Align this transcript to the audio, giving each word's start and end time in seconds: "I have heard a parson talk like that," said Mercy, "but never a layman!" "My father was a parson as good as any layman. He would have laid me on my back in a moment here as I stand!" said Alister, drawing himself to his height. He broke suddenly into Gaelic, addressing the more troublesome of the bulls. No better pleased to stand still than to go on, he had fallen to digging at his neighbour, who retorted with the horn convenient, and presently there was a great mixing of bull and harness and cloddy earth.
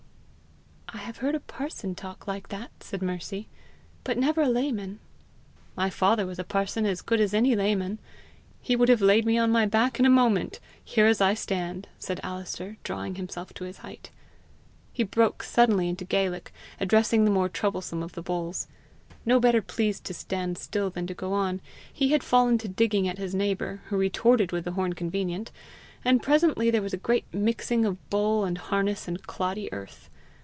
"I 0.93 0.97
have 1.05 1.17
heard 1.17 1.35
a 1.35 1.39
parson 1.39 1.95
talk 1.95 2.27
like 2.27 2.49
that," 2.49 2.71
said 2.83 3.01
Mercy, 3.01 3.47
"but 4.03 4.17
never 4.17 4.41
a 4.41 4.49
layman!" 4.49 4.99
"My 5.75 5.89
father 5.89 6.25
was 6.25 6.37
a 6.37 6.43
parson 6.43 6.85
as 6.85 7.01
good 7.01 7.21
as 7.21 7.33
any 7.33 7.55
layman. 7.55 7.97
He 8.61 8.75
would 8.75 8.89
have 8.89 9.01
laid 9.01 9.25
me 9.25 9.37
on 9.37 9.51
my 9.51 9.65
back 9.65 10.01
in 10.01 10.05
a 10.05 10.09
moment 10.09 10.59
here 10.83 11.05
as 11.05 11.21
I 11.21 11.33
stand!" 11.33 11.87
said 11.97 12.19
Alister, 12.23 12.75
drawing 12.83 13.15
himself 13.15 13.53
to 13.53 13.63
his 13.63 13.77
height. 13.79 14.09
He 14.91 15.03
broke 15.03 15.43
suddenly 15.43 15.87
into 15.87 16.03
Gaelic, 16.03 16.51
addressing 16.77 17.23
the 17.23 17.31
more 17.31 17.47
troublesome 17.49 18.03
of 18.03 18.11
the 18.11 18.21
bulls. 18.21 18.67
No 19.25 19.39
better 19.39 19.61
pleased 19.61 20.03
to 20.05 20.13
stand 20.13 20.57
still 20.57 20.89
than 20.89 21.07
to 21.07 21.13
go 21.13 21.31
on, 21.31 21.61
he 21.91 22.09
had 22.11 22.23
fallen 22.23 22.57
to 22.59 22.67
digging 22.67 23.07
at 23.07 23.17
his 23.17 23.33
neighbour, 23.33 23.81
who 23.87 23.97
retorted 23.97 24.51
with 24.51 24.65
the 24.65 24.73
horn 24.73 24.91
convenient, 24.93 25.51
and 26.03 26.21
presently 26.21 26.69
there 26.69 26.81
was 26.81 26.93
a 26.93 26.97
great 26.97 27.33
mixing 27.33 27.85
of 27.85 28.09
bull 28.09 28.43
and 28.43 28.57
harness 28.57 29.07
and 29.07 29.25
cloddy 29.25 29.71
earth. 29.71 30.09